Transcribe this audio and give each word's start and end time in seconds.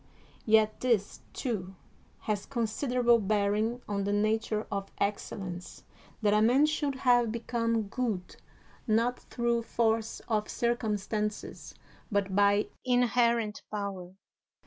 Yet 0.47 0.79
this, 0.79 1.21
too, 1.31 1.75
has 2.21 2.47
considerable 2.47 3.19
bearing 3.19 3.83
on 3.87 4.03
the 4.03 4.11
nature 4.11 4.65
of 4.71 4.91
excellence, 4.97 5.83
that 6.23 6.33
a 6.33 6.41
man 6.41 6.65
should 6.65 6.95
have 6.95 7.31
become 7.31 7.83
good 7.83 8.35
not 8.87 9.19
through 9.19 9.61
force 9.61 10.19
of 10.27 10.49
circumstances 10.49 11.75
but 12.11 12.35
by 12.35 12.69
inherent 12.83 13.61
power. 13.69 14.15